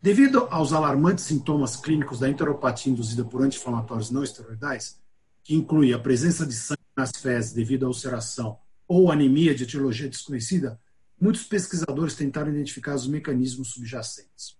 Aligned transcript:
Devido 0.00 0.46
aos 0.50 0.72
alarmantes 0.72 1.24
sintomas 1.24 1.76
clínicos 1.76 2.20
da 2.20 2.28
enteropatia 2.28 2.92
induzida 2.92 3.24
por 3.24 3.42
anti-inflamatórios 3.42 4.10
não 4.10 4.24
esteroidais, 4.24 5.00
que 5.44 5.54
inclui 5.54 5.92
a 5.92 5.98
presença 5.98 6.46
de 6.46 6.54
sangue 6.54 6.80
nas 6.96 7.10
fezes 7.16 7.52
devido 7.52 7.86
à 7.86 7.88
ulceração 7.88 8.58
ou 8.86 9.10
anemia 9.10 9.54
de 9.54 9.64
etiologia 9.64 10.08
desconhecida, 10.08 10.80
muitos 11.22 11.44
pesquisadores 11.44 12.16
tentaram 12.16 12.50
identificar 12.50 12.96
os 12.96 13.06
mecanismos 13.06 13.68
subjacentes. 13.68 14.58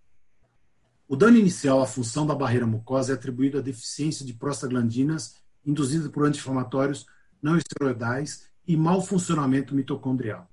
O 1.08 1.16
dano 1.16 1.36
inicial 1.36 1.82
à 1.82 1.86
função 1.86 2.24
da 2.24 2.36
barreira 2.36 2.68
mucosa 2.68 3.10
é 3.12 3.14
atribuído 3.16 3.58
à 3.58 3.60
deficiência 3.60 4.24
de 4.24 4.32
prostaglandinas 4.32 5.34
induzida 5.66 6.08
por 6.08 6.24
anti-inflamatórios 6.24 7.04
não 7.42 7.56
esteroidais 7.56 8.44
e 8.64 8.76
mau 8.76 9.02
funcionamento 9.02 9.74
mitocondrial. 9.74 10.48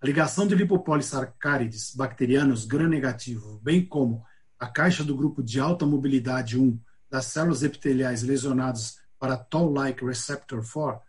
A 0.00 0.06
ligação 0.06 0.46
de 0.46 0.54
lipopolisacárides 0.54 1.92
bacterianos 1.92 2.64
gram-negativo, 2.64 3.58
bem 3.60 3.84
como 3.84 4.24
a 4.60 4.68
caixa 4.68 5.02
do 5.02 5.16
grupo 5.16 5.42
de 5.42 5.58
alta 5.58 5.84
mobilidade 5.84 6.56
1 6.56 6.78
das 7.10 7.26
células 7.26 7.64
epiteliais 7.64 8.22
lesionadas 8.22 9.00
para 9.18 9.36
Toll-like 9.36 10.04
receptor 10.04 10.64
4, 10.64 11.00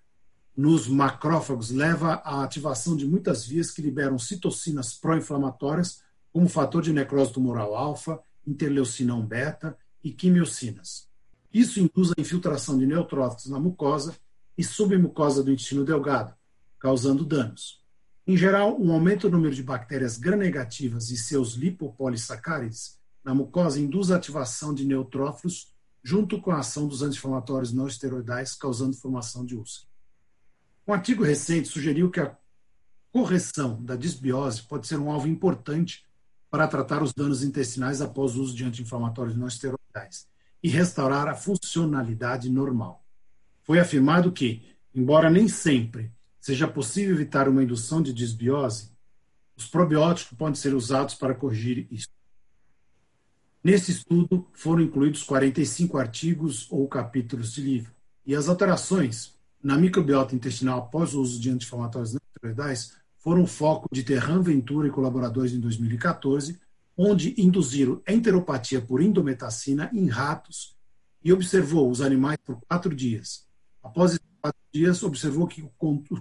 nos 0.59 0.89
macrófagos 0.89 1.71
leva 1.71 2.15
à 2.15 2.43
ativação 2.43 2.93
de 2.93 3.07
muitas 3.07 3.45
vias 3.45 3.71
que 3.71 3.81
liberam 3.81 4.19
citocinas 4.19 4.93
pró-inflamatórias, 4.93 6.01
como 6.33 6.49
fator 6.49 6.81
de 6.81 6.91
necrose 6.91 7.31
tumoral 7.31 7.73
alfa, 7.77 8.19
interleucina 8.45 9.15
1 9.15 9.25
beta 9.25 9.77
e 10.03 10.11
quimiocinas. 10.11 11.07
Isso 11.53 11.79
induz 11.79 12.09
a 12.09 12.19
infiltração 12.19 12.77
de 12.77 12.85
neutrófilos 12.85 13.45
na 13.45 13.57
mucosa 13.57 14.17
e 14.57 14.61
submucosa 14.61 15.41
do 15.41 15.49
intestino 15.49 15.85
delgado, 15.85 16.35
causando 16.77 17.23
danos. 17.23 17.81
Em 18.27 18.35
geral, 18.35 18.77
um 18.81 18.91
aumento 18.91 19.29
no 19.29 19.37
número 19.37 19.55
de 19.55 19.63
bactérias 19.63 20.17
gram-negativas 20.17 21.09
e 21.09 21.15
seus 21.15 21.53
lipopolisacárides 21.53 22.99
na 23.23 23.33
mucosa 23.33 23.79
induz 23.79 24.11
a 24.11 24.17
ativação 24.17 24.73
de 24.73 24.83
neutrófilos 24.85 25.73
junto 26.03 26.41
com 26.41 26.51
a 26.51 26.59
ação 26.59 26.85
dos 26.85 27.01
anti-inflamatórios 27.01 27.71
não 27.71 27.87
esteroidais, 27.87 28.55
causando 28.55 28.97
formação 28.97 29.45
de 29.45 29.55
úlcera. 29.55 29.88
Um 30.89 30.93
artigo 30.93 31.23
recente 31.23 31.67
sugeriu 31.67 32.09
que 32.09 32.19
a 32.19 32.35
correção 33.11 33.79
da 33.85 33.95
disbiose 33.95 34.63
pode 34.63 34.87
ser 34.87 34.97
um 34.97 35.11
alvo 35.11 35.27
importante 35.27 36.03
para 36.49 36.67
tratar 36.67 37.03
os 37.03 37.13
danos 37.13 37.43
intestinais 37.43 38.01
após 38.01 38.35
o 38.35 38.41
uso 38.41 38.55
de 38.55 38.65
anti-inflamatórios 38.65 39.37
não 39.37 39.47
esteroidais 39.47 40.27
e 40.63 40.67
restaurar 40.67 41.27
a 41.27 41.35
funcionalidade 41.35 42.49
normal. 42.49 43.05
Foi 43.61 43.79
afirmado 43.79 44.31
que, 44.31 44.65
embora 44.91 45.29
nem 45.29 45.47
sempre 45.47 46.11
seja 46.41 46.67
possível 46.67 47.13
evitar 47.13 47.47
uma 47.47 47.61
indução 47.61 48.01
de 48.01 48.11
disbiose, 48.11 48.89
os 49.55 49.67
probióticos 49.67 50.35
podem 50.35 50.55
ser 50.55 50.73
usados 50.73 51.13
para 51.13 51.35
corrigir 51.35 51.87
isso. 51.91 52.09
Nesse 53.63 53.91
estudo 53.91 54.47
foram 54.53 54.81
incluídos 54.81 55.21
45 55.21 55.99
artigos 55.99 56.65
ou 56.71 56.87
capítulos 56.87 57.53
de 57.53 57.61
livro, 57.61 57.93
e 58.25 58.35
as 58.35 58.49
alterações 58.49 59.37
na 59.61 59.77
microbiota 59.77 60.35
intestinal 60.35 60.79
após 60.79 61.13
o 61.13 61.21
uso 61.21 61.39
de 61.39 61.49
anti-inflamatórios 61.49 62.15
esteroidais 62.15 62.97
foram 63.17 63.45
foco 63.45 63.87
de 63.91 64.03
Terran 64.03 64.41
Ventura 64.41 64.87
e 64.87 64.91
colaboradores 64.91 65.51
em 65.51 65.59
2014, 65.59 66.59
onde 66.97 67.35
induziram 67.37 68.01
enteropatia 68.07 68.81
por 68.81 69.01
indometacina 69.01 69.89
em 69.93 70.07
ratos 70.07 70.75
e 71.23 71.33
observou 71.33 71.89
os 71.89 72.01
animais 72.01 72.37
por 72.45 72.59
quatro 72.67 72.95
dias. 72.95 73.45
Após 73.83 74.11
esses 74.11 74.25
quatro 74.41 74.59
dias, 74.73 75.03
observou 75.03 75.47
que, 75.47 75.69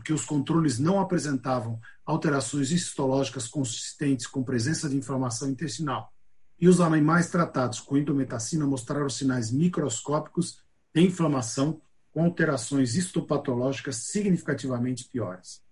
que 0.04 0.12
os 0.12 0.24
controles 0.24 0.78
não 0.78 1.00
apresentavam 1.00 1.80
alterações 2.04 2.72
histológicas 2.72 3.46
consistentes 3.46 4.26
com 4.26 4.42
presença 4.42 4.88
de 4.88 4.96
inflamação 4.96 5.48
intestinal. 5.48 6.12
E 6.60 6.68
os 6.68 6.80
animais 6.80 7.30
tratados 7.30 7.78
com 7.78 7.96
indometacina 7.96 8.66
mostraram 8.66 9.08
sinais 9.08 9.52
microscópicos 9.52 10.58
de 10.92 11.02
inflamação 11.02 11.80
com 12.12 12.24
alterações 12.24 12.94
histopatológicas 12.94 13.96
significativamente 13.96 15.08
piores. 15.08 15.62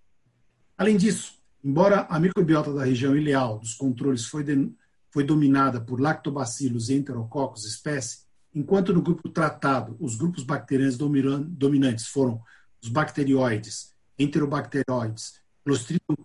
Além 0.77 0.95
disso, 0.97 1.33
embora 1.63 2.01
a 2.09 2.19
microbiota 2.19 2.73
da 2.73 2.85
região 2.85 3.15
ileal 3.15 3.59
dos 3.59 3.73
controles 3.73 4.25
foi, 4.25 4.43
de, 4.43 4.71
foi 5.09 5.23
dominada 5.23 5.81
por 5.81 5.99
lactobacilos 5.99 6.89
e 6.89 6.93
enterococos 6.93 7.65
espécie, 7.65 8.19
enquanto 8.53 8.93
no 8.93 9.01
grupo 9.01 9.29
tratado 9.29 9.97
os 9.99 10.15
grupos 10.15 10.43
bacterianos 10.43 10.97
dominantes 10.97 12.07
foram 12.07 12.41
os 12.81 12.89
bacterioides, 12.89 13.93
enterobacteroides, 14.17 15.41
Clostridium 15.67 16.15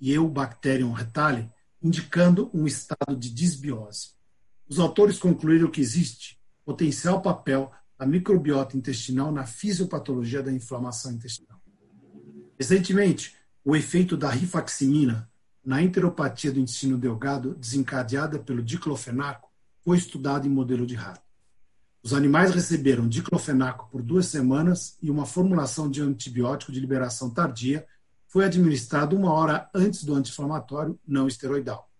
e 0.00 0.12
Eubacterium 0.12 0.92
retale, 0.92 1.50
indicando 1.82 2.50
um 2.54 2.66
estado 2.66 3.14
de 3.14 3.28
disbiose. 3.28 4.12
Os 4.66 4.78
autores 4.78 5.18
concluíram 5.18 5.70
que 5.70 5.82
existe 5.82 6.40
potencial 6.64 7.20
papel 7.20 7.70
a 8.04 8.06
microbiota 8.06 8.76
intestinal 8.76 9.32
na 9.32 9.46
fisiopatologia 9.46 10.42
da 10.42 10.52
inflamação 10.52 11.10
intestinal. 11.12 11.58
Recentemente, 12.58 13.34
o 13.64 13.74
efeito 13.74 14.14
da 14.14 14.28
rifaximina 14.28 15.28
na 15.64 15.82
enteropatia 15.82 16.52
do 16.52 16.60
intestino 16.60 16.98
delgado 16.98 17.54
desencadeada 17.54 18.38
pelo 18.38 18.62
diclofenaco 18.62 19.50
foi 19.82 19.96
estudado 19.96 20.46
em 20.46 20.50
modelo 20.50 20.86
de 20.86 20.94
rato. 20.94 21.22
Os 22.02 22.12
animais 22.12 22.54
receberam 22.54 23.08
diclofenaco 23.08 23.88
por 23.90 24.02
duas 24.02 24.26
semanas 24.26 24.98
e 25.00 25.10
uma 25.10 25.24
formulação 25.24 25.90
de 25.90 26.02
antibiótico 26.02 26.70
de 26.70 26.80
liberação 26.80 27.30
tardia 27.30 27.86
foi 28.26 28.44
administrada 28.44 29.16
uma 29.16 29.32
hora 29.32 29.70
antes 29.74 30.04
do 30.04 30.14
anti-inflamatório 30.14 31.00
não 31.08 31.26
esteroidal. 31.26 31.90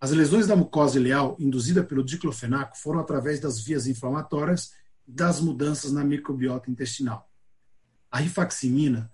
As 0.00 0.10
lesões 0.12 0.46
da 0.46 0.56
mucosa 0.56 0.98
ileal 0.98 1.36
induzida 1.38 1.84
pelo 1.84 2.02
diclofenaco 2.02 2.78
foram 2.78 3.00
através 3.00 3.38
das 3.38 3.60
vias 3.60 3.86
inflamatórias 3.86 4.72
das 5.06 5.40
mudanças 5.40 5.92
na 5.92 6.02
microbiota 6.02 6.70
intestinal. 6.70 7.30
A 8.10 8.18
rifaximina 8.18 9.10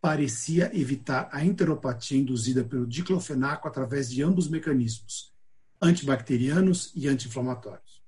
parecia 0.00 0.70
evitar 0.78 1.28
a 1.32 1.44
enteropatia 1.44 2.18
induzida 2.18 2.64
pelo 2.64 2.86
diclofenaco 2.86 3.68
através 3.68 4.10
de 4.10 4.22
ambos 4.22 4.48
mecanismos, 4.48 5.32
antibacterianos 5.80 6.92
e 6.94 7.08
anti-inflamatórios. 7.08 8.02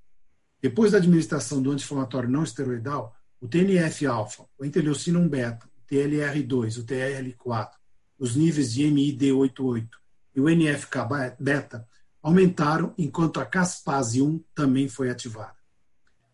Depois 0.62 0.92
da 0.92 0.98
administração 0.98 1.62
do 1.62 1.70
anti-inflamatório 1.70 2.28
não 2.28 2.42
esteroidal, 2.42 3.16
o 3.40 3.48
TNF-alfa, 3.48 4.44
o 4.58 4.64
interleucina 4.64 5.18
1-beta, 5.18 5.66
o 5.66 5.88
TLR2, 5.88 6.78
o 6.78 6.84
TLR4, 6.84 7.70
os 8.18 8.36
níveis 8.36 8.72
de 8.72 8.84
MID88 8.84 9.88
e 10.34 10.40
o 10.40 10.48
NFK-beta 10.48 11.88
aumentaram, 12.22 12.94
enquanto 12.98 13.40
a 13.40 13.46
caspase 13.46 14.20
1 14.20 14.44
também 14.54 14.88
foi 14.88 15.10
ativada. 15.10 15.59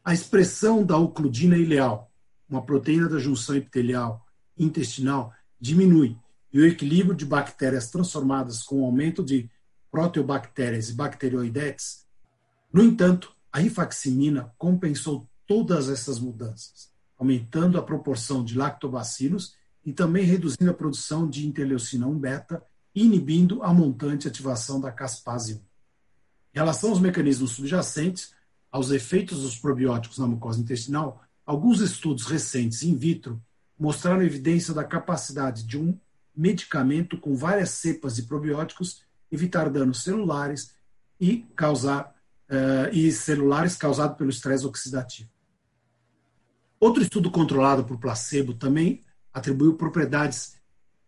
A 0.07 0.15
expressão 0.15 0.87
da 0.87 0.97
ocludina 0.97 1.59
ileal, 1.59 2.13
uma 2.49 2.63
proteína 2.63 3.09
da 3.09 3.19
junção 3.19 3.57
epitelial 3.57 4.25
intestinal, 4.57 5.35
diminui 5.61 6.17
e 6.53 6.61
o 6.61 6.65
equilíbrio 6.65 7.13
de 7.13 7.27
bactérias 7.27 7.91
transformadas 7.91 8.63
com 8.63 8.83
o 8.83 8.85
aumento 8.85 9.21
de 9.21 9.51
proteobactérias 9.91 10.91
e 10.91 10.93
bacteroidetes. 10.93 12.07
No 12.73 12.85
entanto, 12.85 13.35
a 13.51 13.59
rifaximina 13.59 14.55
compensou 14.57 15.29
todas 15.45 15.89
essas 15.89 16.21
mudanças, 16.21 16.89
aumentando 17.19 17.77
a 17.77 17.83
proporção 17.83 18.45
de 18.45 18.57
lactobacilos 18.57 19.57
e 19.85 19.93
também 19.93 20.25
reduzindo 20.25 20.71
a 20.71 20.75
produção 20.75 21.29
de 21.29 21.45
interleucina 21.45 22.07
1 22.07 22.17
beta, 22.17 22.63
inibindo 22.95 23.61
a 23.61 23.75
montante 23.75 24.29
ativação 24.29 24.81
da 24.81 24.93
caspase 24.93 25.55
1. 25.55 25.57
Em 25.57 25.63
relação 26.55 26.91
aos 26.91 27.01
mecanismos 27.01 27.51
subjacentes, 27.51 28.37
aos 28.71 28.91
efeitos 28.91 29.43
dos 29.43 29.59
probióticos 29.59 30.19
na 30.19 30.27
mucosa 30.27 30.61
intestinal, 30.61 31.23
alguns 31.45 31.81
estudos 31.81 32.27
recentes 32.27 32.83
in 32.83 32.97
vitro 32.97 33.43
mostraram 33.79 34.23
evidência 34.23 34.73
da 34.75 34.85
capacidade 34.85 35.65
de 35.65 35.79
um 35.79 35.99
medicamento 36.35 37.19
com 37.19 37.35
várias 37.35 37.71
cepas 37.71 38.17
de 38.17 38.23
probióticos 38.23 39.03
evitar 39.31 39.71
danos 39.71 40.03
celulares 40.03 40.75
e 41.21 41.47
causar 41.57 42.15
uh, 42.51 42.93
e 42.93 43.11
celulares 43.11 43.77
causados 43.77 44.17
pelo 44.17 44.31
estresse 44.31 44.67
oxidativo. 44.67 45.31
Outro 46.79 47.03
estudo 47.03 47.31
controlado 47.31 47.85
por 47.85 47.99
placebo 47.99 48.55
também 48.55 49.03
atribuiu 49.33 49.75
propriedades 49.75 50.57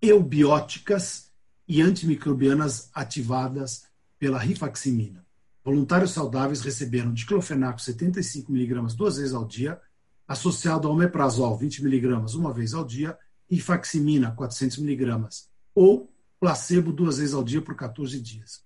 eubióticas 0.00 1.31
e 1.66 1.82
antimicrobianas 1.82 2.90
ativadas 2.94 3.84
pela 4.19 4.38
rifaximina. 4.38 5.27
Voluntários 5.64 6.12
saudáveis 6.12 6.60
receberam 6.60 7.12
diclofenaco 7.12 7.81
75 7.81 8.52
mg 8.52 8.94
duas 8.94 9.16
vezes 9.16 9.34
ao 9.34 9.44
dia, 9.44 9.81
associado 10.26 10.88
ao 10.88 10.94
omeprazol 10.94 11.56
20 11.56 11.78
mg 11.84 12.37
uma 12.37 12.52
vez 12.52 12.75
ao 12.75 12.84
dia 12.84 13.16
e 13.50 13.60
faximina 13.60 14.31
400 14.32 14.78
mg 14.78 15.28
ou 15.75 16.12
placebo 16.38 16.93
duas 16.93 17.19
vezes 17.19 17.34
ao 17.34 17.43
dia 17.43 17.62
por 17.62 17.75
14 17.75 18.20
dias. 18.20 18.62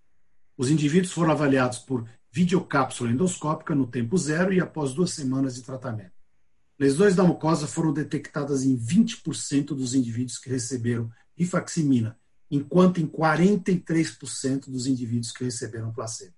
Os 0.56 0.70
indivíduos 0.70 1.12
foram 1.12 1.32
avaliados 1.32 1.78
por 1.78 2.08
videocápsula 2.30 3.10
endoscópica 3.10 3.74
no 3.74 3.86
tempo 3.86 4.16
zero 4.16 4.52
e 4.52 4.60
após 4.60 4.92
duas 4.94 5.12
semanas 5.12 5.54
de 5.54 5.62
tratamento. 5.62 6.12
Lesões 6.78 7.14
da 7.14 7.22
mucosa 7.22 7.66
foram 7.66 7.92
detectadas 7.92 8.64
em 8.64 8.76
20% 8.76 9.66
dos 9.68 9.94
indivíduos 9.94 10.38
que 10.38 10.50
receberam 10.50 11.10
rifaximina, 11.36 12.18
enquanto 12.50 13.00
em 13.00 13.06
43% 13.06 14.70
dos 14.70 14.86
indivíduos 14.86 15.32
que 15.32 15.44
receberam 15.44 15.92
placebo. 15.92 16.34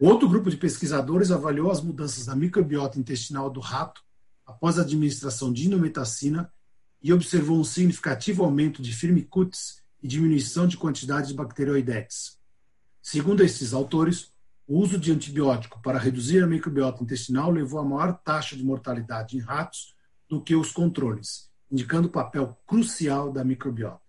Outro 0.00 0.26
grupo 0.26 0.48
de 0.48 0.56
pesquisadores 0.56 1.30
avaliou 1.30 1.70
as 1.70 1.82
mudanças 1.82 2.24
da 2.24 2.34
microbiota 2.34 2.98
intestinal 2.98 3.50
do 3.50 3.60
rato 3.60 4.00
após 4.46 4.78
a 4.78 4.82
administração 4.82 5.52
de 5.52 5.66
inometacina 5.66 6.50
e 7.02 7.12
observou 7.12 7.60
um 7.60 7.64
significativo 7.64 8.42
aumento 8.42 8.80
de 8.80 8.94
firmicutes 8.94 9.82
e 10.02 10.08
diminuição 10.08 10.66
de 10.66 10.78
quantidade 10.78 11.28
de 11.28 11.34
bacteroidetes. 11.34 12.38
Segundo 13.02 13.44
esses 13.44 13.74
autores, 13.74 14.32
o 14.66 14.78
uso 14.78 14.98
de 14.98 15.12
antibiótico 15.12 15.82
para 15.82 15.98
reduzir 15.98 16.42
a 16.42 16.46
microbiota 16.46 17.02
intestinal 17.02 17.50
levou 17.50 17.78
a 17.78 17.84
maior 17.84 18.16
taxa 18.24 18.56
de 18.56 18.64
mortalidade 18.64 19.36
em 19.36 19.40
ratos 19.40 19.94
do 20.26 20.40
que 20.40 20.56
os 20.56 20.72
controles, 20.72 21.50
indicando 21.70 22.08
o 22.08 22.10
papel 22.10 22.58
crucial 22.66 23.30
da 23.30 23.44
microbiota. 23.44 24.00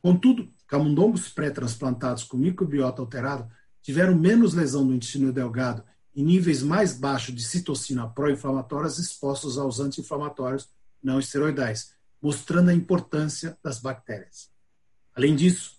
Contudo, 0.00 0.50
camundongos 0.66 1.28
pré-transplantados 1.28 2.24
com 2.24 2.38
microbiota 2.38 3.02
alterado 3.02 3.57
tiveram 3.88 4.14
menos 4.14 4.52
lesão 4.52 4.86
do 4.86 4.94
intestino 4.94 5.32
delgado 5.32 5.82
e 6.14 6.22
níveis 6.22 6.62
mais 6.62 6.92
baixos 6.92 7.34
de 7.34 7.42
citocina 7.42 8.06
pró-inflamatórias 8.06 8.98
expostos 8.98 9.56
aos 9.56 9.80
anti-inflamatórios 9.80 10.68
não 11.02 11.18
esteroidais, 11.18 11.94
mostrando 12.20 12.68
a 12.68 12.74
importância 12.74 13.56
das 13.64 13.78
bactérias. 13.80 14.50
Além 15.14 15.34
disso, 15.34 15.78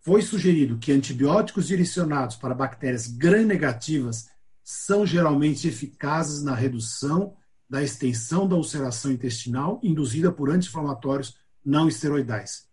foi 0.00 0.22
sugerido 0.22 0.78
que 0.78 0.90
antibióticos 0.90 1.66
direcionados 1.66 2.34
para 2.36 2.54
bactérias 2.54 3.06
gram-negativas 3.06 4.30
são 4.64 5.04
geralmente 5.04 5.68
eficazes 5.68 6.42
na 6.42 6.54
redução 6.54 7.36
da 7.68 7.82
extensão 7.82 8.48
da 8.48 8.56
ulceração 8.56 9.12
intestinal 9.12 9.78
induzida 9.82 10.32
por 10.32 10.48
anti-inflamatórios 10.48 11.36
não 11.62 11.88
esteroidais. 11.88 12.66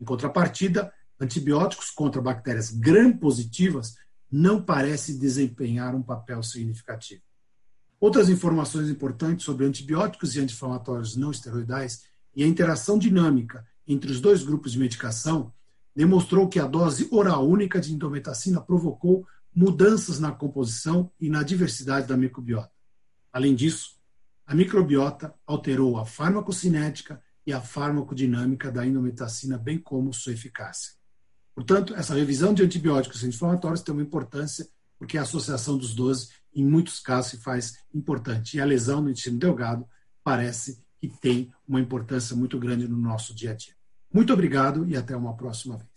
Em 0.00 0.04
contrapartida, 0.06 0.90
antibióticos 1.20 1.90
contra 1.90 2.22
bactérias 2.22 2.70
gram-positivas 2.70 3.99
não 4.30 4.62
parecem 4.62 5.18
desempenhar 5.18 5.94
um 5.94 6.02
papel 6.02 6.42
significativo. 6.42 7.22
Outras 7.98 8.28
informações 8.28 8.88
importantes 8.88 9.44
sobre 9.44 9.66
antibióticos 9.66 10.34
e 10.34 10.40
anti-inflamatórios 10.40 11.16
não 11.16 11.30
esteroidais 11.30 12.04
e 12.34 12.42
a 12.42 12.46
interação 12.46 12.98
dinâmica 12.98 13.66
entre 13.86 14.10
os 14.10 14.20
dois 14.20 14.42
grupos 14.42 14.72
de 14.72 14.78
medicação 14.78 15.52
demonstrou 15.94 16.48
que 16.48 16.60
a 16.60 16.66
dose 16.66 17.08
oral 17.10 17.46
única 17.46 17.80
de 17.80 17.92
indometacina 17.92 18.60
provocou 18.60 19.26
mudanças 19.54 20.20
na 20.20 20.30
composição 20.30 21.10
e 21.20 21.28
na 21.28 21.42
diversidade 21.42 22.06
da 22.06 22.16
microbiota. 22.16 22.70
Além 23.32 23.54
disso, 23.54 24.00
a 24.46 24.54
microbiota 24.54 25.34
alterou 25.46 25.98
a 25.98 26.06
farmacocinética 26.06 27.20
e 27.46 27.52
a 27.52 27.60
farmacodinâmica 27.60 28.70
da 28.70 28.86
indometacina, 28.86 29.58
bem 29.58 29.78
como 29.78 30.12
sua 30.14 30.32
eficácia. 30.32 30.99
Portanto, 31.54 31.94
essa 31.94 32.14
revisão 32.14 32.54
de 32.54 32.62
antibióticos 32.62 33.22
anti-inflamatórios 33.22 33.82
tem 33.82 33.92
uma 33.92 34.02
importância, 34.02 34.68
porque 34.98 35.18
a 35.18 35.22
associação 35.22 35.76
dos 35.76 35.94
12, 35.94 36.28
em 36.54 36.64
muitos 36.64 37.00
casos, 37.00 37.32
se 37.32 37.36
faz 37.38 37.78
importante. 37.94 38.56
E 38.56 38.60
a 38.60 38.64
lesão 38.64 39.00
no 39.00 39.10
intestino 39.10 39.38
delgado 39.38 39.86
parece 40.22 40.82
que 41.00 41.08
tem 41.08 41.52
uma 41.66 41.80
importância 41.80 42.36
muito 42.36 42.58
grande 42.58 42.86
no 42.86 42.96
nosso 42.96 43.34
dia 43.34 43.52
a 43.52 43.54
dia. 43.54 43.74
Muito 44.12 44.32
obrigado 44.32 44.86
e 44.88 44.96
até 44.96 45.16
uma 45.16 45.36
próxima 45.36 45.76
vez. 45.76 45.89